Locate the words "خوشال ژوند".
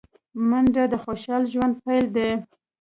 1.03-1.73